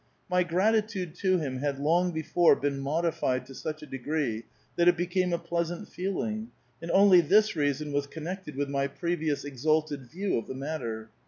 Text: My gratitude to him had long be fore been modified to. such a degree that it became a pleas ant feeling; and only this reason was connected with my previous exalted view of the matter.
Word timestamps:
My 0.31 0.41
gratitude 0.41 1.13
to 1.17 1.37
him 1.37 1.57
had 1.59 1.77
long 1.77 2.11
be 2.11 2.23
fore 2.23 2.55
been 2.55 2.79
modified 2.79 3.45
to. 3.45 3.53
such 3.53 3.83
a 3.83 3.85
degree 3.85 4.45
that 4.75 4.87
it 4.87 4.97
became 4.97 5.31
a 5.31 5.37
pleas 5.37 5.69
ant 5.69 5.87
feeling; 5.87 6.49
and 6.81 6.89
only 6.89 7.21
this 7.21 7.55
reason 7.55 7.91
was 7.91 8.07
connected 8.07 8.55
with 8.55 8.67
my 8.67 8.87
previous 8.87 9.45
exalted 9.45 10.07
view 10.09 10.39
of 10.39 10.47
the 10.47 10.55
matter. 10.55 11.11